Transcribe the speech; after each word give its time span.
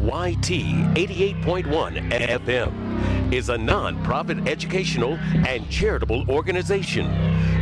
KAYT 0.00 0.94
88.1 0.94 2.10
FM 2.10 3.32
is 3.34 3.50
a 3.50 3.58
non-profit 3.58 4.48
educational 4.48 5.18
and 5.46 5.68
charitable 5.68 6.28
organization 6.30 7.04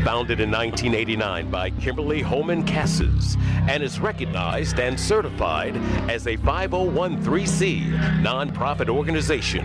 founded 0.05 0.39
in 0.39 0.49
1989 0.49 1.51
by 1.51 1.71
Kimberly 1.71 2.23
Holman 2.23 2.63
Cassis 2.65 3.37
and 3.69 3.83
is 3.83 3.99
recognized 3.99 4.79
and 4.79 4.99
certified 4.99 5.77
as 6.09 6.29
a 6.29 6.37
5013C 6.37 7.91
nonprofit 8.23 8.89
organization. 8.89 9.65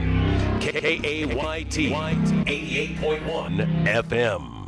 KAYT 0.60 1.91
88.1 1.94 3.85
FM. 3.85 4.63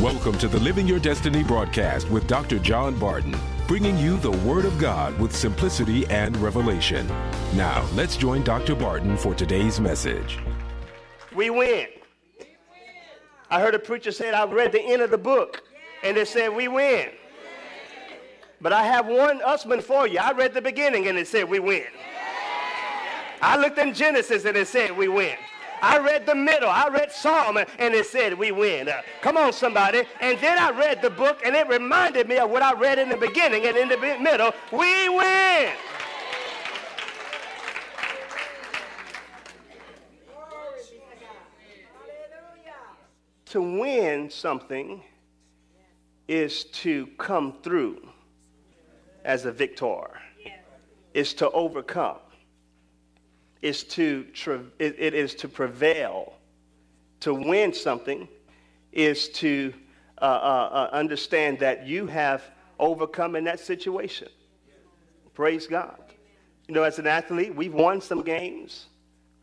Welcome 0.00 0.38
to 0.38 0.48
the 0.48 0.60
Living 0.60 0.86
Your 0.86 0.98
Destiny 0.98 1.42
broadcast 1.42 2.08
with 2.08 2.26
Dr. 2.26 2.58
John 2.60 2.98
Barton, 2.98 3.36
bringing 3.70 3.96
you 3.98 4.16
the 4.16 4.32
Word 4.38 4.64
of 4.64 4.76
God 4.80 5.16
with 5.20 5.32
simplicity 5.32 6.04
and 6.06 6.36
revelation. 6.38 7.06
Now, 7.54 7.86
let's 7.94 8.16
join 8.16 8.42
Dr. 8.42 8.74
Barton 8.74 9.16
for 9.16 9.32
today's 9.32 9.78
message. 9.78 10.40
We 11.36 11.50
win. 11.50 11.86
I 13.48 13.60
heard 13.60 13.76
a 13.76 13.78
preacher 13.78 14.10
say, 14.10 14.32
I 14.32 14.44
read 14.46 14.72
the 14.72 14.82
end 14.82 15.02
of 15.02 15.12
the 15.12 15.18
book, 15.18 15.62
and 16.02 16.16
it 16.16 16.26
said, 16.26 16.48
We 16.48 16.66
win. 16.66 17.10
But 18.60 18.72
I 18.72 18.82
have 18.82 19.06
one 19.06 19.40
usman 19.42 19.82
for 19.82 20.08
you. 20.08 20.18
I 20.18 20.32
read 20.32 20.52
the 20.52 20.60
beginning, 20.60 21.06
and 21.06 21.16
it 21.16 21.28
said, 21.28 21.48
We 21.48 21.60
win. 21.60 21.86
I 23.40 23.56
looked 23.56 23.78
in 23.78 23.94
Genesis, 23.94 24.46
and 24.46 24.56
it 24.56 24.66
said, 24.66 24.98
We 24.98 25.06
win. 25.06 25.36
I 25.82 25.98
read 25.98 26.26
the 26.26 26.34
middle. 26.34 26.68
I 26.68 26.88
read 26.88 27.12
Psalm 27.12 27.56
and 27.56 27.94
it 27.94 28.06
said 28.06 28.38
we 28.38 28.52
win. 28.52 28.88
Uh, 28.88 29.02
come 29.20 29.36
on, 29.36 29.52
somebody. 29.52 30.02
And 30.20 30.38
then 30.38 30.58
I 30.58 30.70
read 30.70 31.02
the 31.02 31.10
book 31.10 31.40
and 31.44 31.54
it 31.54 31.68
reminded 31.68 32.28
me 32.28 32.38
of 32.38 32.50
what 32.50 32.62
I 32.62 32.72
read 32.74 32.98
in 32.98 33.08
the 33.08 33.16
beginning 33.16 33.66
and 33.66 33.76
in 33.76 33.88
the 33.88 33.98
middle. 34.20 34.52
We 34.72 35.08
win. 35.08 35.72
To 43.46 43.60
win 43.60 44.30
something 44.30 45.02
is 46.28 46.64
to 46.64 47.08
come 47.18 47.54
through 47.64 48.08
as 49.24 49.44
a 49.44 49.50
victor, 49.50 50.08
is 51.14 51.34
to 51.34 51.50
overcome 51.50 52.18
is 53.62 53.84
to 53.84 54.26
it, 54.78 54.96
it 54.98 55.14
is 55.14 55.34
to 55.36 55.48
prevail. 55.48 56.34
To 57.20 57.34
win 57.34 57.74
something 57.74 58.26
is 58.92 59.28
to 59.28 59.74
uh, 60.20 60.24
uh, 60.24 60.28
uh, 60.72 60.90
understand 60.92 61.58
that 61.58 61.86
you 61.86 62.06
have 62.06 62.42
overcome 62.78 63.36
in 63.36 63.44
that 63.44 63.60
situation. 63.60 64.28
Praise 65.34 65.66
God. 65.66 66.00
You 66.68 66.74
know, 66.74 66.82
as 66.82 66.98
an 66.98 67.06
athlete, 67.06 67.54
we've 67.54 67.74
won 67.74 68.00
some 68.00 68.22
games. 68.22 68.86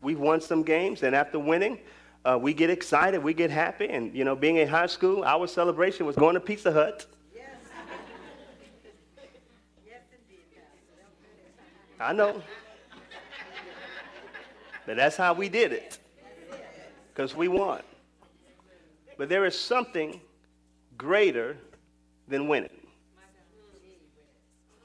We've 0.00 0.18
won 0.18 0.40
some 0.40 0.62
games, 0.62 1.02
and 1.02 1.14
after 1.14 1.38
winning, 1.38 1.78
uh, 2.24 2.38
we 2.40 2.54
get 2.54 2.70
excited, 2.70 3.22
we 3.22 3.34
get 3.34 3.50
happy. 3.50 3.88
And, 3.88 4.14
you 4.14 4.24
know, 4.24 4.36
being 4.36 4.56
in 4.56 4.68
high 4.68 4.86
school, 4.86 5.24
our 5.24 5.46
celebration 5.46 6.06
was 6.06 6.14
going 6.14 6.34
to 6.34 6.40
Pizza 6.40 6.72
Hut. 6.72 7.06
Yes. 7.34 7.46
I 12.00 12.12
know. 12.12 12.42
But 14.88 14.96
that's 14.96 15.18
how 15.18 15.34
we 15.34 15.50
did 15.50 15.72
it. 15.72 15.98
Because 17.12 17.36
we 17.36 17.46
won. 17.46 17.82
But 19.18 19.28
there 19.28 19.44
is 19.44 19.54
something 19.54 20.18
greater 20.96 21.58
than 22.26 22.48
winning. 22.48 22.70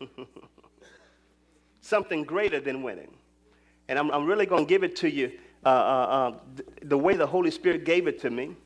something 1.82 2.26
greater 2.26 2.60
than 2.60 2.84
winning. 2.84 3.14
And 3.88 3.98
I'm, 3.98 4.12
I'm 4.12 4.26
really 4.26 4.46
going 4.46 4.66
to 4.66 4.70
give 4.70 4.84
it 4.84 4.98
to 4.98 5.10
you 5.10 5.32
uh, 5.66 5.70
uh, 5.70 5.72
uh, 5.72 6.34
the 6.82 6.98
way 6.98 7.16
the 7.16 7.26
Holy 7.26 7.50
Spirit 7.50 7.86
gave 7.86 8.06
it 8.06 8.20
to 8.24 8.30
me 8.30 8.58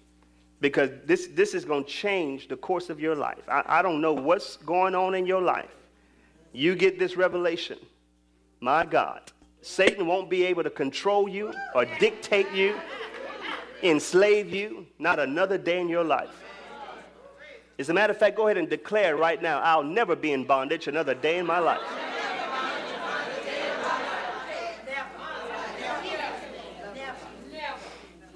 because 0.60 0.90
this, 1.06 1.28
this 1.36 1.54
is 1.54 1.66
going 1.66 1.84
to 1.84 1.90
change 1.92 2.48
the 2.48 2.58
course 2.58 2.90
of 2.90 3.00
your 3.00 3.14
life. 3.14 3.48
I, 3.48 3.62
I 3.68 3.82
don't 3.84 4.02
know 4.02 4.14
what's 4.14 4.58
going 4.58 4.96
on 4.96 5.14
in 5.14 5.28
your 5.28 5.44
life. 5.44 5.70
You 6.52 6.74
get 6.74 6.98
this 6.98 7.16
revelation. 7.16 7.78
My 8.60 8.88
God. 8.88 9.32
Satan 9.68 10.08
won't 10.08 10.30
be 10.30 10.46
able 10.46 10.64
to 10.64 10.70
control 10.70 11.28
you 11.28 11.54
or 11.76 11.86
dictate 12.00 12.50
you, 12.54 12.80
enslave 13.84 14.50
you, 14.50 14.88
not 14.98 15.20
another 15.20 15.58
day 15.58 15.82
in 15.82 15.90
your 15.90 16.06
life. 16.06 16.42
As 17.78 17.90
a 17.90 17.94
matter 17.94 18.12
of 18.12 18.18
fact, 18.18 18.38
go 18.38 18.48
ahead 18.48 18.58
and 18.58 18.70
declare 18.70 19.18
right 19.18 19.42
now, 19.42 19.60
I'll 19.60 19.84
never 19.84 20.16
be 20.16 20.32
in 20.32 20.46
bondage 20.46 20.88
another 20.88 21.14
day 21.14 21.38
in 21.38 21.46
my 21.46 21.60
life. 21.60 21.82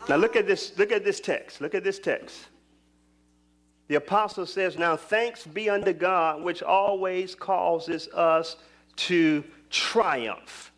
Now 0.10 0.18
look 0.18 0.36
at 0.36 0.46
this, 0.46 0.78
look 0.78 0.92
at 0.92 1.06
this 1.06 1.22
text. 1.22 1.62
Look 1.62 1.74
at 1.74 1.84
this 1.86 1.98
text. 1.98 2.38
The 3.88 3.96
apostle 3.96 4.46
says, 4.46 4.78
Now 4.78 4.98
thanks 4.98 5.48
be 5.48 5.70
unto 5.70 5.94
God, 5.94 6.44
which 6.44 6.62
always 6.62 7.36
causes 7.36 8.10
us 8.10 8.58
to 8.98 9.46
triumph 9.70 10.71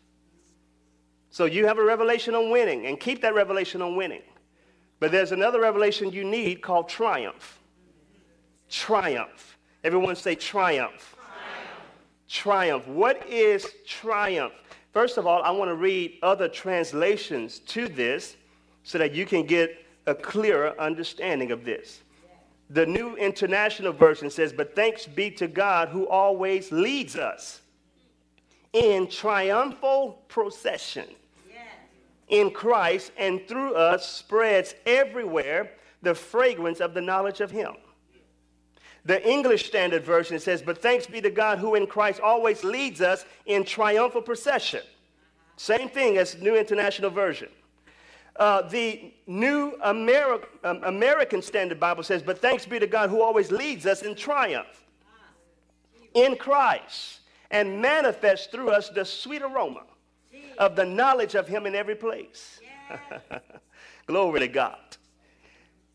so 1.34 1.46
you 1.46 1.66
have 1.66 1.78
a 1.78 1.84
revelation 1.84 2.36
on 2.36 2.48
winning, 2.48 2.86
and 2.86 3.00
keep 3.00 3.20
that 3.22 3.34
revelation 3.34 3.82
on 3.82 3.96
winning. 3.96 4.22
But 5.00 5.10
there's 5.10 5.32
another 5.32 5.60
revelation 5.60 6.12
you 6.12 6.22
need 6.22 6.62
called 6.62 6.88
triumph. 6.88 7.58
Triumph. 8.70 9.58
Everyone 9.82 10.14
say 10.14 10.36
triumph. 10.36 11.16
Triumph. 12.28 12.84
triumph. 12.84 12.86
What 12.86 13.28
is 13.28 13.66
triumph? 13.84 14.52
First 14.92 15.18
of 15.18 15.26
all, 15.26 15.42
I 15.42 15.50
want 15.50 15.70
to 15.70 15.74
read 15.74 16.20
other 16.22 16.46
translations 16.46 17.58
to 17.66 17.88
this 17.88 18.36
so 18.84 18.98
that 18.98 19.12
you 19.12 19.26
can 19.26 19.44
get 19.44 19.84
a 20.06 20.14
clearer 20.14 20.80
understanding 20.80 21.50
of 21.50 21.64
this. 21.64 22.02
The 22.70 22.86
New 22.86 23.16
International 23.16 23.92
Version 23.92 24.30
says, 24.30 24.52
But 24.52 24.76
thanks 24.76 25.04
be 25.04 25.32
to 25.32 25.48
God 25.48 25.88
who 25.88 26.06
always 26.06 26.70
leads 26.70 27.16
us 27.16 27.60
in 28.72 29.08
triumphal 29.08 30.22
procession 30.28 31.06
in 32.34 32.50
Christ 32.50 33.12
and 33.16 33.46
through 33.46 33.74
us 33.74 34.08
spreads 34.08 34.74
everywhere 34.86 35.70
the 36.02 36.14
fragrance 36.14 36.80
of 36.80 36.92
the 36.92 37.00
knowledge 37.00 37.40
of 37.40 37.52
Him. 37.52 37.74
The 39.04 39.26
English 39.28 39.66
Standard 39.66 40.04
Version 40.04 40.40
says, 40.40 40.60
But 40.60 40.82
thanks 40.82 41.06
be 41.06 41.20
to 41.20 41.30
God 41.30 41.58
who 41.58 41.76
in 41.76 41.86
Christ 41.86 42.20
always 42.20 42.64
leads 42.64 43.00
us 43.00 43.24
in 43.46 43.64
triumphal 43.64 44.22
procession. 44.22 44.80
Same 45.56 45.88
thing 45.88 46.18
as 46.18 46.40
New 46.40 46.56
International 46.56 47.10
Version. 47.10 47.48
Uh, 48.36 48.62
the 48.62 49.12
New 49.28 49.76
Ameri- 49.84 50.44
um, 50.64 50.82
American 50.82 51.40
Standard 51.40 51.78
Bible 51.78 52.02
says, 52.02 52.20
But 52.20 52.40
thanks 52.40 52.66
be 52.66 52.80
to 52.80 52.86
God 52.88 53.10
who 53.10 53.22
always 53.22 53.52
leads 53.52 53.86
us 53.86 54.02
in 54.02 54.16
triumph 54.16 54.84
in 56.14 56.36
Christ 56.36 57.20
and 57.52 57.80
manifests 57.80 58.48
through 58.48 58.70
us 58.70 58.88
the 58.88 59.04
sweet 59.04 59.42
aroma 59.42 59.82
of 60.58 60.76
the 60.76 60.84
knowledge 60.84 61.34
of 61.34 61.48
him 61.48 61.66
in 61.66 61.74
every 61.74 61.94
place. 61.94 62.60
Glory 64.06 64.40
to 64.40 64.48
God. 64.48 64.78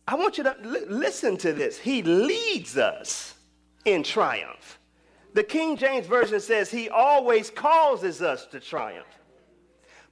I 0.07 0.15
want 0.15 0.37
you 0.37 0.43
to 0.43 0.55
li- 0.63 0.85
listen 0.87 1.37
to 1.37 1.53
this. 1.53 1.77
He 1.77 2.01
leads 2.01 2.77
us 2.77 3.35
in 3.85 4.03
triumph. 4.03 4.79
The 5.33 5.43
King 5.43 5.77
James 5.77 6.07
Version 6.07 6.39
says 6.39 6.71
he 6.71 6.89
always 6.89 7.51
causes 7.51 8.21
us 8.21 8.47
to 8.47 8.59
triumph. 8.59 9.05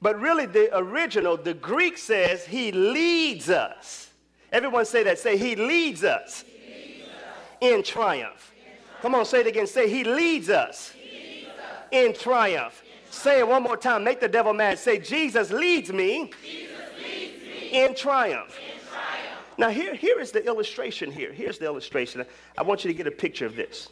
But 0.01 0.19
really, 0.19 0.45
the 0.45 0.69
original, 0.77 1.37
the 1.37 1.55
Greek 1.55 1.97
says 1.97 2.45
he 2.45 2.71
leads 2.71 3.49
us. 3.49 4.11
Everyone 4.51 4.85
say 4.85 5.03
that. 5.03 5.17
Say, 5.17 5.37
he 5.37 5.55
leads 5.55 6.03
us, 6.03 6.41
he 6.41 6.51
leads 6.71 7.03
us. 7.03 7.17
In, 7.59 7.83
triumph. 7.83 7.83
in 7.83 7.83
triumph. 7.83 8.53
Come 9.01 9.15
on, 9.15 9.25
say 9.25 9.41
it 9.41 9.47
again. 9.47 9.67
Say, 9.67 9.89
he 9.89 10.03
leads 10.03 10.49
us, 10.49 10.91
he 10.91 11.09
leads 11.09 11.47
us. 11.47 11.87
in 11.91 12.13
triumph. 12.13 12.83
Say 13.09 13.39
it 13.39 13.47
one 13.47 13.63
more 13.63 13.77
time. 13.77 14.03
Make 14.03 14.19
the 14.19 14.27
devil 14.27 14.53
mad. 14.53 14.79
Say, 14.79 14.99
Jesus 14.99 15.51
leads 15.51 15.91
me, 15.91 16.31
Jesus 16.43 16.77
leads 17.01 17.43
me 17.43 17.85
in, 17.85 17.95
triumph. 17.95 18.57
in 18.57 18.79
triumph. 18.87 19.39
Now, 19.57 19.69
here, 19.69 19.95
here 19.95 20.19
is 20.19 20.31
the 20.31 20.45
illustration 20.45 21.11
here. 21.11 21.33
Here's 21.33 21.57
the 21.57 21.65
illustration. 21.65 22.25
I 22.57 22.63
want 22.63 22.83
you 22.83 22.91
to 22.91 22.97
get 22.97 23.07
a 23.07 23.11
picture 23.11 23.45
of 23.45 23.55
this. 23.55 23.89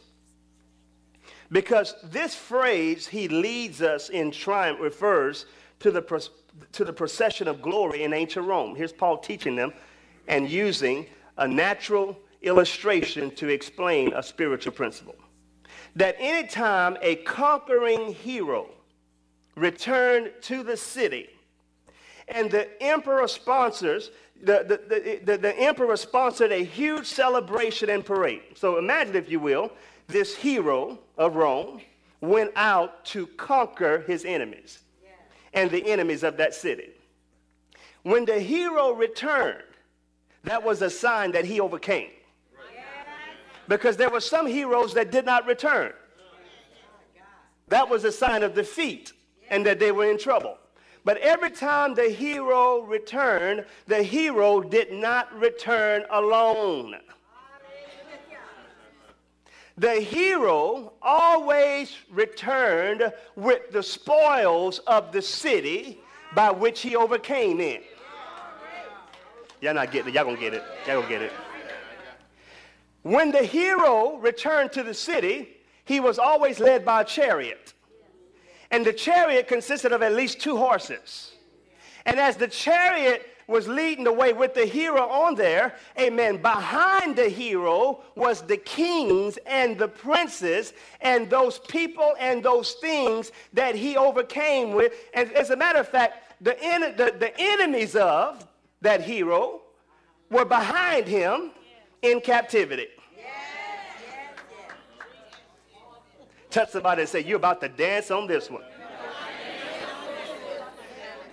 Because 1.50 1.94
this 2.04 2.34
phrase, 2.34 3.06
he 3.06 3.28
leads 3.28 3.82
us 3.82 4.08
in 4.08 4.30
triumph, 4.30 4.80
refers 4.80 5.46
to 5.80 5.90
the, 5.90 6.28
to 6.72 6.84
the 6.84 6.92
procession 6.92 7.48
of 7.48 7.62
glory 7.62 8.02
in 8.04 8.12
ancient 8.12 8.46
Rome. 8.46 8.74
Here's 8.74 8.92
Paul 8.92 9.18
teaching 9.18 9.54
them 9.56 9.72
and 10.28 10.48
using 10.48 11.06
a 11.38 11.46
natural 11.46 12.18
illustration 12.42 13.30
to 13.36 13.48
explain 13.48 14.12
a 14.14 14.22
spiritual 14.22 14.72
principle. 14.72 15.14
That 15.94 16.16
anytime 16.18 16.96
a 17.00 17.16
conquering 17.16 18.12
hero 18.12 18.70
returned 19.56 20.32
to 20.42 20.62
the 20.62 20.76
city 20.76 21.30
And 22.28 22.50
the 22.50 22.82
emperor 22.82 23.28
sponsors, 23.28 24.10
the, 24.42 24.64
the, 24.66 25.20
the, 25.24 25.38
the, 25.38 25.58
emperor 25.58 25.96
sponsored 25.96 26.52
a 26.52 26.64
huge 26.64 27.06
celebration 27.06 27.88
and 27.88 28.04
parade. 28.04 28.42
So 28.56 28.78
imagine, 28.78 29.14
if 29.14 29.30
you 29.30 29.38
will, 29.38 29.70
this 30.08 30.34
hero 30.34 30.98
of 31.16 31.36
Rome 31.36 31.80
went 32.20 32.50
out 32.56 33.04
to 33.06 33.28
conquer 33.28 34.00
his 34.06 34.24
enemies 34.24 34.80
and 35.54 35.70
the 35.70 35.86
enemies 35.86 36.24
of 36.24 36.36
that 36.38 36.54
city. 36.54 36.90
When 38.02 38.24
the 38.24 38.40
hero 38.40 38.92
returned, 38.92 39.62
that 40.42 40.62
was 40.62 40.82
a 40.82 40.90
sign 40.90 41.32
that 41.32 41.44
he 41.44 41.60
overcame. 41.60 42.10
Because 43.68 43.96
there 43.96 44.10
were 44.10 44.20
some 44.20 44.46
heroes 44.46 44.94
that 44.94 45.10
did 45.10 45.24
not 45.24 45.46
return. 45.46 45.92
That 47.68 47.88
was 47.88 48.04
a 48.04 48.12
sign 48.12 48.42
of 48.42 48.54
defeat 48.54 49.12
and 49.50 49.64
that 49.66 49.78
they 49.78 49.92
were 49.92 50.10
in 50.10 50.18
trouble. 50.18 50.58
But 51.04 51.18
every 51.18 51.50
time 51.50 51.94
the 51.94 52.10
hero 52.10 52.80
returned, 52.80 53.64
the 53.86 54.02
hero 54.02 54.60
did 54.60 54.92
not 54.92 55.32
return 55.38 56.04
alone. 56.10 56.96
The 59.78 59.94
hero 59.94 60.94
always 61.02 61.94
returned 62.10 63.12
with 63.36 63.70
the 63.72 63.82
spoils 63.82 64.78
of 64.80 65.12
the 65.12 65.20
city 65.20 66.00
by 66.34 66.50
which 66.50 66.80
he 66.80 66.96
overcame 66.96 67.60
it. 67.60 67.84
Y'all 69.60 69.74
not 69.74 69.92
getting 69.92 70.08
it. 70.08 70.14
Y'all 70.14 70.24
gonna 70.24 70.36
get 70.36 70.54
it. 70.54 70.62
Y'all 70.86 71.02
gonna 71.02 71.08
get 71.08 71.22
it. 71.22 71.32
When 73.02 73.30
the 73.30 73.44
hero 73.44 74.16
returned 74.16 74.72
to 74.72 74.82
the 74.82 74.94
city, 74.94 75.56
he 75.84 76.00
was 76.00 76.18
always 76.18 76.58
led 76.58 76.84
by 76.84 77.02
a 77.02 77.04
chariot. 77.04 77.74
And 78.76 78.84
the 78.84 78.92
chariot 78.92 79.48
consisted 79.48 79.92
of 79.92 80.02
at 80.02 80.12
least 80.12 80.38
two 80.38 80.58
horses. 80.58 81.32
And 82.04 82.20
as 82.20 82.36
the 82.36 82.46
chariot 82.46 83.26
was 83.46 83.66
leading 83.66 84.04
the 84.04 84.12
way 84.12 84.34
with 84.34 84.52
the 84.52 84.66
hero 84.66 85.00
on 85.08 85.34
there, 85.34 85.76
amen, 85.98 86.42
behind 86.42 87.16
the 87.16 87.30
hero 87.30 88.02
was 88.16 88.42
the 88.42 88.58
kings 88.58 89.38
and 89.46 89.78
the 89.78 89.88
princes 89.88 90.74
and 91.00 91.30
those 91.30 91.58
people 91.58 92.16
and 92.20 92.42
those 92.42 92.72
things 92.72 93.32
that 93.54 93.74
he 93.74 93.96
overcame 93.96 94.74
with. 94.74 94.92
And 95.14 95.32
as 95.32 95.48
a 95.48 95.56
matter 95.56 95.78
of 95.78 95.88
fact, 95.88 96.34
the, 96.42 96.62
en- 96.62 96.96
the, 96.98 97.14
the 97.18 97.32
enemies 97.38 97.96
of 97.96 98.46
that 98.82 99.00
hero 99.00 99.62
were 100.30 100.44
behind 100.44 101.08
him 101.08 101.52
in 102.02 102.20
captivity. 102.20 102.88
Touch 106.56 106.70
somebody 106.70 107.02
and 107.02 107.08
say, 107.10 107.22
You're 107.22 107.36
about 107.36 107.60
to 107.60 107.68
dance 107.68 108.10
on 108.10 108.26
this 108.26 108.50
one. 108.50 108.62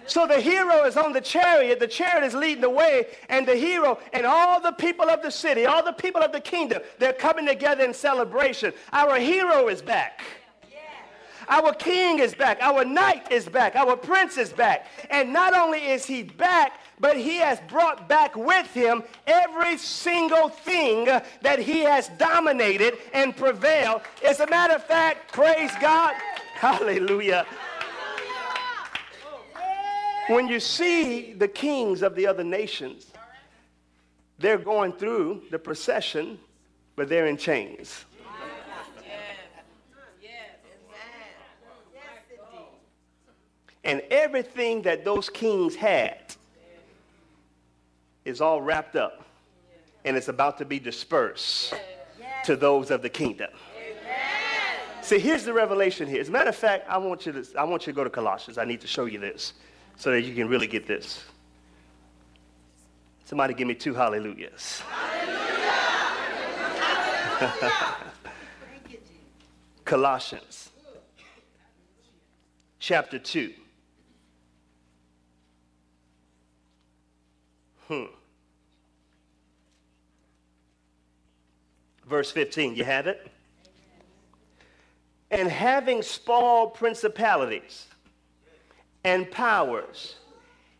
So 0.05 0.27
the 0.27 0.41
hero 0.41 0.83
is 0.83 0.97
on 0.97 1.13
the 1.13 1.21
chariot, 1.21 1.79
the 1.79 1.87
chariot 1.87 2.25
is 2.25 2.33
leading 2.33 2.59
the 2.59 2.69
way, 2.69 3.07
and 3.29 3.47
the 3.47 3.55
hero 3.55 3.99
and 4.11 4.25
all 4.25 4.59
the 4.59 4.73
people 4.73 5.09
of 5.09 5.21
the 5.21 5.31
city, 5.31 5.65
all 5.65 5.81
the 5.81 5.93
people 5.93 6.21
of 6.21 6.33
the 6.33 6.41
kingdom, 6.41 6.81
they're 6.99 7.13
coming 7.13 7.45
together 7.45 7.85
in 7.85 7.93
celebration. 7.93 8.73
Our 8.91 9.17
hero 9.17 9.69
is 9.69 9.81
back. 9.81 10.23
Our 11.47 11.73
king 11.73 12.19
is 12.19 12.35
back. 12.35 12.61
Our 12.61 12.83
knight 12.83 13.31
is 13.31 13.47
back. 13.47 13.77
Our 13.77 13.95
prince 13.95 14.37
is 14.37 14.51
back. 14.51 14.87
And 15.09 15.31
not 15.31 15.53
only 15.53 15.79
is 15.79 16.05
he 16.05 16.23
back, 16.23 16.79
but 17.03 17.17
he 17.17 17.35
has 17.35 17.59
brought 17.67 18.07
back 18.07 18.33
with 18.33 18.73
him 18.73 19.03
every 19.27 19.77
single 19.77 20.47
thing 20.47 21.03
that 21.41 21.59
he 21.59 21.81
has 21.81 22.07
dominated 22.17 22.93
and 23.11 23.35
prevailed. 23.35 24.01
As 24.25 24.39
a 24.39 24.47
matter 24.47 24.75
of 24.75 24.85
fact, 24.85 25.33
praise 25.33 25.73
God. 25.81 26.15
Hallelujah. 26.53 27.45
When 30.27 30.47
you 30.47 30.61
see 30.61 31.33
the 31.33 31.49
kings 31.49 32.03
of 32.03 32.15
the 32.15 32.25
other 32.25 32.45
nations, 32.45 33.07
they're 34.39 34.57
going 34.57 34.93
through 34.93 35.41
the 35.51 35.59
procession, 35.59 36.39
but 36.95 37.09
they're 37.09 37.27
in 37.27 37.35
chains. 37.35 38.05
And 43.83 44.01
everything 44.09 44.83
that 44.83 45.03
those 45.03 45.29
kings 45.29 45.75
had 45.75 46.22
is 48.25 48.41
all 48.41 48.61
wrapped 48.61 48.95
up 48.95 49.25
and 50.05 50.17
it's 50.17 50.27
about 50.27 50.57
to 50.57 50.65
be 50.65 50.79
dispersed 50.79 51.73
to 52.45 52.55
those 52.55 52.91
of 52.91 53.01
the 53.01 53.09
kingdom. 53.09 53.49
See, 55.01 55.19
here's 55.19 55.43
the 55.43 55.53
revelation 55.53 56.07
here. 56.07 56.21
As 56.21 56.29
a 56.29 56.31
matter 56.31 56.49
of 56.49 56.55
fact, 56.55 56.87
I 56.89 56.97
want 56.97 57.25
you 57.25 57.33
to, 57.33 57.45
I 57.57 57.65
want 57.65 57.85
you 57.85 57.91
to 57.93 57.95
go 57.95 58.03
to 58.03 58.09
Colossians. 58.09 58.57
I 58.57 58.63
need 58.63 58.79
to 58.81 58.87
show 58.87 59.05
you 59.05 59.19
this 59.19 59.53
so 59.97 60.11
that 60.11 60.21
you 60.21 60.33
can 60.33 60.47
really 60.47 60.67
get 60.67 60.87
this. 60.87 61.23
Somebody 63.25 63.53
give 63.53 63.67
me 63.67 63.75
two 63.75 63.93
hallelujahs. 63.93 64.79
Hallelujah. 64.79 65.33
Colossians 69.85 70.69
chapter 72.79 73.19
2. 73.19 73.53
Hmm. 77.87 78.05
Verse 82.07 82.31
15, 82.31 82.75
you 82.75 82.83
have 82.83 83.07
it? 83.07 83.27
And 85.31 85.49
having 85.49 86.01
spoiled 86.01 86.75
principalities 86.75 87.87
and 89.03 89.29
powers, 89.31 90.17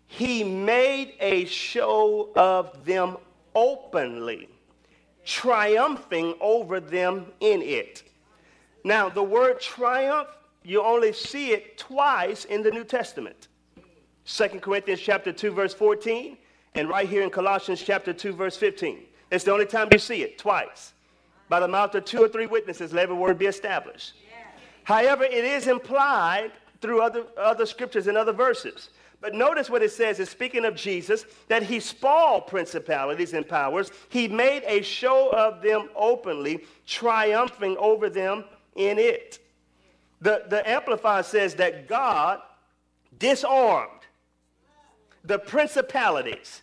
he 0.07 0.43
made 0.43 1.15
a 1.19 1.45
show 1.45 2.29
of 2.35 2.85
them 2.85 3.17
openly, 3.55 4.47
triumphing 5.25 6.35
over 6.39 6.79
them 6.79 7.25
in 7.39 7.61
it. 7.61 8.03
Now, 8.83 9.09
the 9.09 9.23
word 9.23 9.59
triumph, 9.59 10.27
you 10.63 10.83
only 10.83 11.13
see 11.13 11.51
it 11.51 11.77
twice 11.77 12.45
in 12.45 12.61
the 12.61 12.71
New 12.71 12.83
Testament. 12.83 13.47
2 14.25 14.47
Corinthians 14.59 15.01
chapter 15.01 15.33
2, 15.33 15.51
verse 15.51 15.73
14, 15.73 16.37
and 16.75 16.89
right 16.89 17.07
here 17.07 17.23
in 17.23 17.29
Colossians 17.29 17.81
chapter 17.81 18.13
2, 18.13 18.33
verse 18.33 18.57
15. 18.57 18.99
It's 19.31 19.43
the 19.43 19.51
only 19.51 19.65
time 19.65 19.89
you 19.91 19.99
see 19.99 20.23
it, 20.23 20.37
twice. 20.37 20.93
By 21.49 21.59
the 21.59 21.67
mouth 21.67 21.93
of 21.95 22.05
two 22.05 22.23
or 22.23 22.27
three 22.27 22.47
witnesses, 22.47 22.93
let 22.93 23.03
every 23.03 23.15
word 23.15 23.37
be 23.37 23.45
established. 23.45 24.13
However, 24.83 25.23
it 25.23 25.45
is 25.45 25.67
implied 25.67 26.51
through 26.81 27.01
other, 27.01 27.25
other 27.37 27.65
scriptures 27.65 28.07
and 28.07 28.17
other 28.17 28.33
verses. 28.33 28.89
But 29.21 29.33
notice 29.33 29.69
what 29.69 29.81
it 29.81 29.91
says 29.91 30.19
is 30.19 30.29
speaking 30.29 30.65
of 30.65 30.75
Jesus, 30.75 31.25
that 31.47 31.63
he 31.63 31.79
spoiled 31.79 32.47
principalities 32.47 33.33
and 33.33 33.47
powers. 33.47 33.89
He 34.09 34.27
made 34.27 34.63
a 34.65 34.81
show 34.81 35.31
of 35.31 35.61
them 35.61 35.89
openly, 35.95 36.65
triumphing 36.85 37.77
over 37.77 38.09
them 38.09 38.43
in 38.75 38.99
it. 38.99 39.39
The, 40.19 40.43
the 40.49 40.69
Amplified 40.69 41.25
says 41.25 41.55
that 41.55 41.87
God 41.87 42.41
disarmed 43.17 44.02
the 45.23 45.39
principalities 45.39 46.61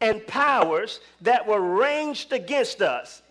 and 0.00 0.26
powers 0.26 1.00
that 1.20 1.46
were 1.46 1.60
ranged 1.60 2.32
against 2.32 2.82
us 2.82 3.22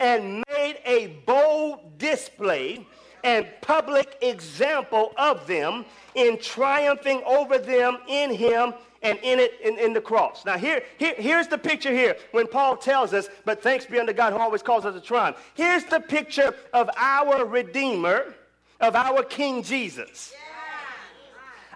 and 0.00 0.42
made 0.48 0.78
a 0.84 1.08
bold 1.26 1.98
display 1.98 2.86
and 3.24 3.46
public 3.60 4.16
example 4.22 5.12
of 5.18 5.46
them 5.46 5.84
in 6.14 6.38
triumphing 6.38 7.22
over 7.26 7.58
them 7.58 7.98
in 8.08 8.32
him 8.32 8.72
and 9.02 9.18
in 9.22 9.38
it 9.38 9.60
in, 9.62 9.78
in 9.78 9.92
the 9.92 10.00
cross. 10.00 10.44
Now 10.44 10.56
here, 10.56 10.82
here, 10.98 11.14
here's 11.16 11.46
the 11.46 11.58
picture 11.58 11.92
here 11.92 12.16
when 12.32 12.46
Paul 12.46 12.76
tells 12.76 13.12
us, 13.12 13.28
but 13.44 13.62
thanks 13.62 13.86
be 13.86 13.98
unto 13.98 14.12
God 14.12 14.32
who 14.32 14.38
always 14.38 14.62
calls 14.62 14.84
us 14.84 14.94
to 14.94 15.00
triumph. 15.00 15.36
Here's 15.54 15.84
the 15.84 16.00
picture 16.00 16.54
of 16.72 16.90
our 16.96 17.44
Redeemer, 17.44 18.34
of 18.80 18.96
our 18.96 19.22
King 19.22 19.62
Jesus. 19.62 20.32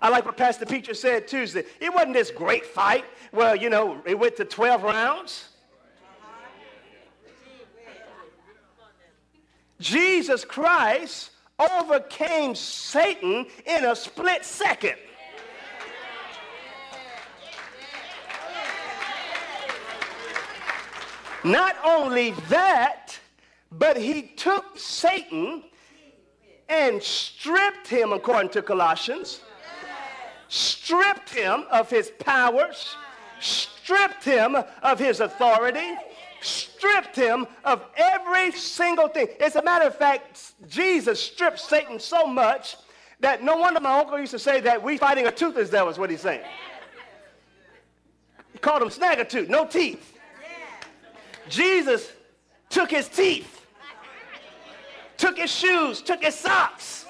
I 0.03 0.09
like 0.09 0.27
what 0.27 0.37
Pastor 0.37 0.67
Peter 0.67 0.95
said 0.95 1.29
Tuesday. 1.29 1.65
It 1.81 1.95
wasn't 1.95 2.15
this 2.15 2.33
great 2.33 2.67
fight. 2.67 3.05
Well, 3.31 3.55
you 3.55 3.71
know, 3.71 4.03
it 4.05 4.19
went 4.19 4.37
to 4.37 4.45
12 4.45 4.83
rounds. 4.83 5.49
Jesus 9.79 10.45
Christ 10.45 11.31
overcame 11.59 12.57
Satan 12.57 13.47
in 13.65 13.85
a 13.85 13.95
split 13.95 14.45
second. 14.45 14.97
Not 21.45 21.77
only 21.85 22.33
that, 22.49 23.19
but 23.71 23.97
he 23.97 24.23
took 24.23 24.79
Satan 24.79 25.65
and 26.69 27.03
stripped 27.03 27.87
him, 27.87 28.13
according 28.13 28.51
to 28.51 28.63
Colossians, 28.63 29.41
stripped 30.53 31.31
him 31.31 31.65
of 31.71 31.89
his 31.89 32.11
powers, 32.19 32.95
stripped 33.41 34.23
him 34.23 34.55
of 34.83 34.99
his 34.99 35.21
authority, 35.21 35.95
stripped 36.43 37.17
him 37.17 37.47
of 37.65 37.83
every 37.97 38.53
single 38.53 39.09
thing. 39.09 39.29
As 39.41 39.57
a 39.57 39.63
matter 39.63 39.87
of 39.87 39.97
fact, 39.97 40.53
Jesus 40.69 41.19
stripped 41.19 41.59
Satan 41.59 41.99
so 41.99 42.27
much 42.27 42.77
that 43.21 43.43
no 43.43 43.57
wonder 43.57 43.81
my 43.81 43.99
uncle 43.99 44.19
used 44.19 44.33
to 44.33 44.39
say 44.39 44.61
that 44.61 44.83
we 44.83 44.99
fighting 44.99 45.27
a 45.27 45.33
toothless 45.33 45.71
devil 45.71 45.91
is 45.91 45.99
what 45.99 46.11
he's 46.11 46.21
saying. 46.21 46.45
He 48.53 48.59
called 48.59 48.83
him 48.83 48.91
Snaggletooth, 48.91 49.49
no 49.49 49.65
teeth. 49.65 50.19
Jesus 51.49 52.13
took 52.69 52.91
his 52.91 53.09
teeth, 53.09 53.67
took 55.17 55.39
his 55.39 55.51
shoes, 55.51 56.03
took 56.03 56.23
his 56.23 56.35
socks, 56.35 57.07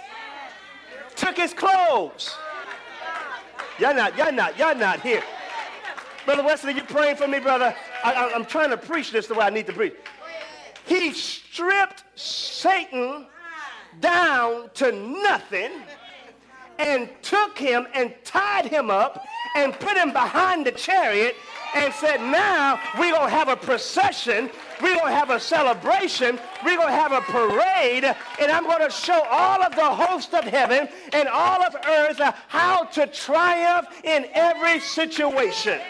took 1.17 1.37
his 1.37 1.53
clothes. 1.53 2.37
Y'all 3.79 3.95
not, 3.95 4.17
y'all 4.17 4.33
not, 4.33 4.59
y'all 4.59 4.75
not 4.75 5.01
here. 5.01 5.23
Brother 6.25 6.45
Wesley, 6.45 6.75
you 6.75 6.83
praying 6.83 7.17
for 7.17 7.27
me, 7.27 7.41
brother? 7.41 7.75
I, 8.05 8.31
am 8.35 8.45
trying 8.45 8.71
to 8.71 8.77
preach 8.77 9.11
this 9.11 9.27
the 9.27 9.35
way 9.35 9.45
I 9.45 9.51
need 9.51 9.67
to 9.67 9.73
preach. 9.73 9.95
He 10.87 11.13
stripped 11.13 12.05
Satan 12.15 13.27
down 14.01 14.71
to 14.75 14.93
nothing 14.93 15.71
and 16.79 17.09
took 17.23 17.59
him 17.59 17.87
and 17.95 18.15
tied 18.25 18.67
him 18.67 18.91
up 18.91 19.25
and 19.57 19.73
put 19.75 19.97
him 19.97 20.13
behind 20.13 20.67
the 20.67 20.73
chariot 20.73 21.37
and 21.75 21.93
said, 21.95 22.21
now 22.21 22.81
we're 22.99 23.13
going 23.13 23.29
to 23.29 23.35
have 23.35 23.49
a 23.49 23.57
procession. 23.57 24.51
We're 24.83 24.97
going 24.97 25.13
to 25.13 25.19
have 25.19 25.31
a 25.31 25.39
celebration. 25.39 26.41
We're 26.65 26.77
going 26.77 26.89
to 26.89 26.95
have 26.95 27.13
a 27.13 27.21
parade. 27.21 28.05
And 28.41 28.51
I'm 28.51 28.65
going 28.65 28.83
to 28.83 28.91
show 28.91 29.23
all 29.31 29.63
of 29.63 29.77
the 29.77 29.85
host 29.85 30.35
of 30.35 30.45
heaven 30.45 30.89
and 31.13 31.29
all 31.29 31.63
of 31.63 31.77
earth 31.87 32.21
how 32.49 32.85
to 32.85 33.07
triumph 33.07 33.87
in 34.03 34.27
every 34.35 34.81
situation. 34.81 35.81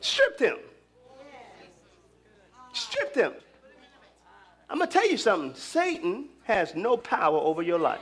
Stripped 0.00 0.40
him. 0.40 0.56
Stripped 2.72 3.16
him. 3.16 3.32
I'm 4.68 4.78
going 4.78 4.90
to 4.90 4.92
tell 4.92 5.08
you 5.08 5.16
something. 5.16 5.54
Satan 5.54 6.28
has 6.44 6.74
no 6.74 6.96
power 6.96 7.38
over 7.38 7.62
your 7.62 7.78
life. 7.78 8.00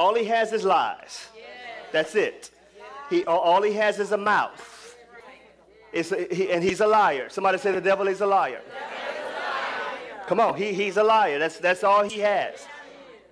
All 0.00 0.14
he 0.14 0.24
has 0.24 0.54
is 0.54 0.64
lies. 0.64 1.26
That's 1.92 2.14
it. 2.14 2.50
He, 3.10 3.22
all 3.26 3.60
he 3.60 3.74
has 3.74 3.98
is 3.98 4.12
a 4.12 4.16
mouth. 4.16 4.96
A, 5.92 6.02
he, 6.34 6.50
and 6.50 6.64
he's 6.64 6.80
a 6.80 6.86
liar. 6.86 7.28
Somebody 7.28 7.58
say 7.58 7.72
the 7.72 7.82
devil 7.82 8.08
is 8.08 8.22
a 8.22 8.26
liar. 8.26 8.62
Come 10.26 10.40
on, 10.40 10.54
he, 10.56 10.72
he's 10.72 10.96
a 10.96 11.02
liar. 11.02 11.38
That's, 11.38 11.58
that's 11.58 11.84
all 11.84 12.02
he 12.02 12.20
has. 12.20 12.66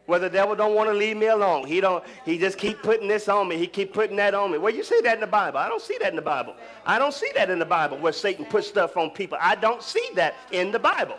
Well, 0.07 0.21
the 0.21 0.29
devil 0.29 0.55
don't 0.55 0.75
want 0.75 0.91
to 0.91 0.95
leave 0.95 1.17
me 1.17 1.29
alone. 1.29 1.67
He 1.67 1.81
don't. 1.81 2.05
He 2.27 2.37
just 2.37 2.59
keep 2.59 2.83
putting 2.83 3.09
this 3.09 3.31
on 3.31 3.49
me. 3.49 3.57
He 3.57 3.67
keep 3.67 3.95
putting 3.95 4.17
that 4.17 4.35
on 4.35 4.51
me. 4.53 4.59
Well, 4.59 4.75
you 4.75 4.85
see 4.85 5.01
that 5.03 5.15
in 5.15 5.21
the 5.21 5.27
Bible. 5.27 5.59
I 5.59 5.69
don't 5.71 5.81
see 5.81 5.97
that 6.01 6.11
in 6.11 6.17
the 6.17 6.29
Bible. 6.37 6.55
I 6.85 6.99
don't 6.99 7.15
see 7.15 7.31
that 7.35 7.49
in 7.49 7.59
the 7.59 7.67
Bible 7.67 7.97
where 7.97 8.13
Satan 8.13 8.45
puts 8.45 8.67
stuff 8.67 8.99
on 8.99 9.11
people. 9.11 9.39
I 9.41 9.55
don't 9.55 9.83
see 9.83 10.07
that 10.17 10.35
in 10.51 10.71
the 10.71 10.79
Bible. 10.79 11.17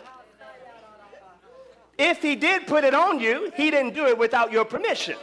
If 2.02 2.22
he 2.22 2.34
did 2.34 2.66
put 2.66 2.84
it 2.84 2.94
on 2.94 3.20
you, 3.20 3.52
he 3.54 3.70
didn't 3.70 3.92
do 3.92 4.06
it 4.06 4.16
without 4.16 4.50
your 4.50 4.64
permission. 4.64 5.16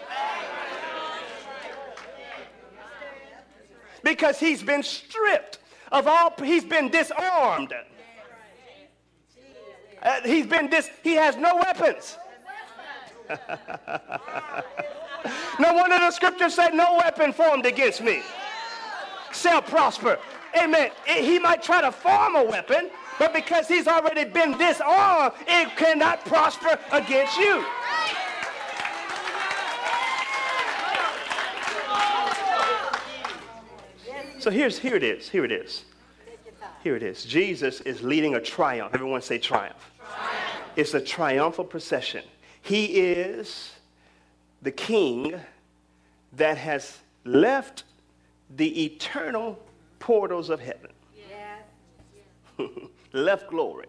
Because 4.04 4.40
he's 4.40 4.62
been 4.62 4.84
stripped 4.84 5.58
of 5.92 6.06
all, 6.06 6.34
he's 6.38 6.64
been 6.64 6.90
disarmed. 6.90 7.74
Uh, 10.04 10.22
he's 10.24 10.46
been 10.46 10.70
dis, 10.70 10.88
he 11.04 11.14
has 11.14 11.36
no 11.36 11.56
weapons. 11.56 12.16
no 15.60 15.74
wonder 15.74 15.98
the 15.98 16.12
scripture 16.12 16.52
said, 16.52 16.76
No 16.76 16.98
weapon 16.98 17.34
formed 17.34 17.66
against 17.66 18.04
me 18.04 18.22
shall 19.34 19.64
prosper. 19.64 20.20
Amen. 20.62 20.92
He 21.06 21.40
might 21.40 21.64
try 21.64 21.82
to 21.82 21.92
form 21.92 22.36
a 22.36 22.44
weapon, 22.44 22.92
but 23.20 23.34
because 23.34 23.68
he's 23.68 23.88
already 23.88 24.26
been 24.26 24.58
disarmed, 24.58 25.34
it 25.48 25.76
cannot 25.76 26.24
prosper 26.26 26.80
against 26.92 27.38
you. 27.38 27.66
So 34.40 34.52
here's 34.52 34.78
here 34.78 34.96
it 34.96 35.04
is. 35.04 35.28
Here 35.28 35.44
it 35.44 35.52
is. 35.52 35.84
Here 36.84 36.96
it 36.96 37.04
is. 37.04 37.26
Jesus 37.26 37.82
is 37.82 38.02
leading 38.02 38.36
a 38.36 38.42
triumph. 38.42 38.94
Everyone 38.94 39.22
say 39.22 39.38
triumph. 39.40 39.92
triumph. 40.00 40.34
It's 40.76 40.94
a 40.94 41.02
triumphal 41.02 41.66
procession. 41.66 42.24
He 42.62 42.86
is 42.86 43.72
the 44.62 44.72
king 44.72 45.40
that 46.34 46.58
has 46.58 46.98
left 47.26 47.84
the 48.56 48.86
eternal 48.86 49.60
portals 50.00 50.50
of 50.50 50.60
heaven, 50.60 50.92
yeah. 51.30 52.66
left 53.18 53.50
glory, 53.50 53.88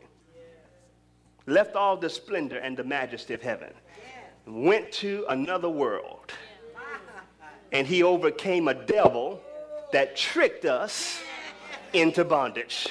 left 1.46 1.76
all 1.76 1.96
the 1.96 2.10
splendor 2.10 2.58
and 2.58 2.76
the 2.76 2.84
majesty 2.84 3.34
of 3.34 3.42
heaven, 3.42 3.72
went 4.46 4.90
to 4.92 5.24
another 5.28 5.68
world, 5.68 6.32
and 7.72 7.86
he 7.86 8.02
overcame 8.02 8.68
a 8.68 8.74
devil 8.74 9.40
that 9.92 10.16
tricked 10.16 10.64
us 10.64 11.20
into 11.92 12.24
bondage. 12.24 12.88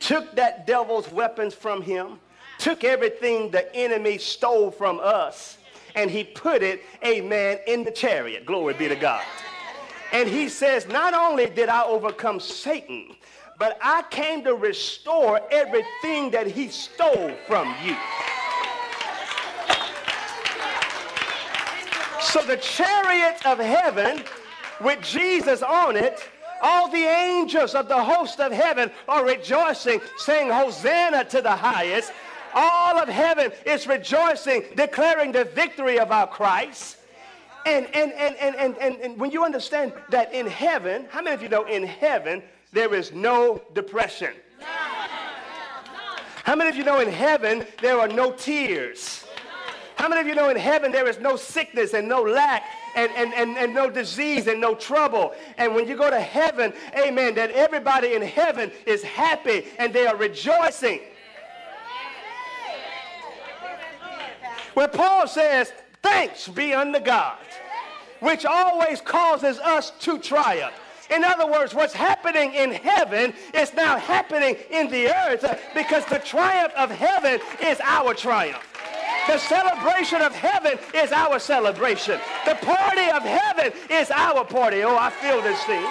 Took 0.00 0.34
that 0.34 0.66
devil's 0.66 1.10
weapons 1.12 1.54
from 1.54 1.82
him 1.82 2.18
took 2.62 2.84
everything 2.84 3.50
the 3.50 3.74
enemy 3.74 4.16
stole 4.18 4.70
from 4.70 5.00
us 5.02 5.58
and 5.96 6.08
he 6.08 6.22
put 6.22 6.62
it, 6.62 6.80
amen, 7.04 7.58
in 7.66 7.82
the 7.82 7.90
chariot. 7.90 8.46
Glory 8.46 8.72
be 8.74 8.88
to 8.88 8.94
God. 8.94 9.24
And 10.12 10.28
he 10.28 10.48
says, 10.48 10.86
Not 10.86 11.12
only 11.12 11.50
did 11.50 11.68
I 11.68 11.82
overcome 11.82 12.38
Satan, 12.38 13.16
but 13.62 13.78
I 13.80 14.02
came 14.10 14.42
to 14.42 14.56
restore 14.56 15.40
everything 15.52 16.32
that 16.32 16.48
he 16.48 16.66
stole 16.66 17.30
from 17.46 17.72
you. 17.84 17.94
So 22.20 22.42
the 22.42 22.56
chariot 22.56 23.46
of 23.46 23.60
heaven 23.60 24.24
with 24.80 25.00
Jesus 25.00 25.62
on 25.62 25.94
it 25.94 26.28
all 26.60 26.90
the 26.90 27.04
angels 27.04 27.76
of 27.76 27.86
the 27.86 28.02
host 28.02 28.40
of 28.40 28.50
heaven 28.50 28.90
are 29.08 29.24
rejoicing, 29.24 30.00
saying, 30.16 30.50
Hosanna 30.50 31.24
to 31.26 31.40
the 31.40 31.54
highest. 31.54 32.12
All 32.54 32.98
of 32.98 33.08
heaven 33.08 33.52
is 33.64 33.86
rejoicing, 33.86 34.64
declaring 34.74 35.30
the 35.30 35.44
victory 35.44 36.00
of 36.00 36.10
our 36.10 36.26
Christ. 36.26 36.96
And, 37.64 37.86
and, 37.94 38.12
and, 38.14 38.34
and, 38.36 38.56
and, 38.56 38.96
and, 38.96 39.20
when 39.20 39.30
you 39.30 39.44
understand 39.44 39.92
that 40.10 40.34
in 40.34 40.48
heaven, 40.48 41.06
how 41.10 41.22
many 41.22 41.34
of 41.34 41.42
you 41.42 41.48
know 41.48 41.64
in 41.64 41.84
heaven 41.84 42.42
there 42.72 42.94
is 42.94 43.12
no 43.12 43.62
depression? 43.74 44.34
How 46.44 46.56
many 46.56 46.70
of 46.70 46.76
you 46.76 46.84
know 46.84 46.98
in 46.98 47.08
heaven 47.08 47.64
there 47.80 48.00
are 48.00 48.08
no 48.08 48.32
tears? 48.32 49.24
How 49.94 50.08
many 50.08 50.22
of 50.22 50.26
you 50.26 50.34
know 50.34 50.48
in 50.48 50.56
heaven 50.56 50.90
there 50.90 51.08
is 51.08 51.20
no 51.20 51.36
sickness 51.36 51.94
and 51.94 52.08
no 52.08 52.22
lack 52.22 52.64
and, 52.96 53.12
and, 53.14 53.32
and, 53.34 53.56
and 53.56 53.72
no 53.72 53.88
disease 53.88 54.48
and 54.48 54.60
no 54.60 54.74
trouble? 54.74 55.34
And 55.58 55.74
when 55.74 55.86
you 55.86 55.96
go 55.96 56.10
to 56.10 56.20
heaven, 56.20 56.72
amen, 56.98 57.36
that 57.36 57.52
everybody 57.52 58.14
in 58.14 58.22
heaven 58.22 58.72
is 58.86 59.04
happy 59.04 59.66
and 59.78 59.92
they 59.92 60.06
are 60.06 60.16
rejoicing. 60.16 61.00
Where 64.74 64.88
Paul 64.88 65.28
says, 65.28 65.72
Thanks 66.02 66.48
be 66.48 66.74
unto 66.74 66.98
God, 66.98 67.38
which 68.18 68.44
always 68.44 69.00
causes 69.00 69.60
us 69.60 69.92
to 70.00 70.18
triumph. 70.18 70.74
In 71.12 71.24
other 71.24 71.46
words, 71.46 71.74
what's 71.74 71.92
happening 71.92 72.54
in 72.54 72.72
heaven 72.72 73.34
is 73.52 73.74
now 73.74 73.98
happening 73.98 74.56
in 74.70 74.88
the 74.88 75.08
earth 75.08 75.44
because 75.74 76.06
the 76.06 76.18
triumph 76.18 76.72
of 76.74 76.90
heaven 76.90 77.38
is 77.60 77.78
our 77.84 78.14
triumph. 78.14 78.66
The 79.26 79.36
celebration 79.38 80.22
of 80.22 80.34
heaven 80.34 80.78
is 80.94 81.12
our 81.12 81.38
celebration. 81.38 82.18
The 82.46 82.54
party 82.54 83.10
of 83.10 83.22
heaven 83.22 83.72
is 83.90 84.10
our 84.10 84.42
party. 84.44 84.82
Oh, 84.82 84.96
I 84.96 85.10
feel 85.10 85.42
this 85.42 85.62
thing. 85.64 85.86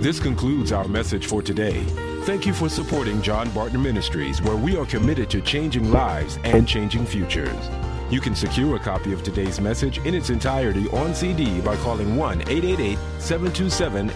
This 0.00 0.18
concludes 0.18 0.72
our 0.72 0.88
message 0.88 1.26
for 1.26 1.42
today. 1.42 1.84
Thank 2.24 2.46
you 2.46 2.54
for 2.54 2.68
supporting 2.68 3.20
John 3.20 3.50
Barton 3.50 3.82
Ministries, 3.82 4.40
where 4.40 4.56
we 4.56 4.76
are 4.76 4.86
committed 4.86 5.28
to 5.30 5.40
changing 5.42 5.92
lives 5.92 6.38
and 6.44 6.66
changing 6.66 7.04
futures. 7.04 7.68
You 8.12 8.20
can 8.20 8.34
secure 8.34 8.76
a 8.76 8.78
copy 8.78 9.14
of 9.14 9.22
today's 9.22 9.58
message 9.58 9.96
in 10.04 10.14
its 10.14 10.28
entirety 10.28 10.86
on 10.90 11.14
CD 11.14 11.62
by 11.62 11.76
calling 11.76 12.14
1 12.14 12.42
888 12.42 12.98
727 13.18 14.12